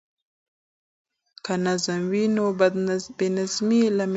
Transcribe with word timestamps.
که 1.45 1.53
نظم 1.65 2.01
وي 2.11 2.23
نو 2.35 2.45
بد 2.59 2.73
نظمي 3.37 3.81
نه 3.97 4.05
وي. 4.07 4.09